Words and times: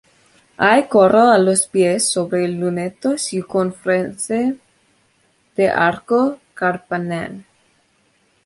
Hay 0.57 0.87
coro 0.87 1.29
a 1.29 1.37
los 1.37 1.67
pies 1.67 2.09
sobre 2.09 2.47
lunetos 2.47 3.33
y 3.33 3.43
con 3.43 3.71
frente 3.71 4.57
de 5.55 5.69
arco 5.69 6.39
carpanel. 6.55 7.45